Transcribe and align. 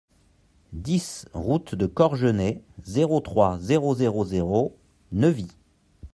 dix 0.73 1.25
route 1.35 1.75
de 1.75 1.85
Corgenay, 1.85 2.59
zéro 2.81 3.19
trois, 3.19 3.59
zéro 3.59 3.93
zéro 3.93 4.25
zéro, 4.25 4.75
Neuvy 5.11 5.47